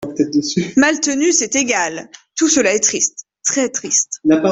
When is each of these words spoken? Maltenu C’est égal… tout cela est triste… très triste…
Maltenu 0.77 1.31
C’est 1.31 1.55
égal… 1.55 2.09
tout 2.35 2.49
cela 2.49 2.73
est 2.73 2.79
triste… 2.79 3.27
très 3.45 3.69
triste… 3.69 4.19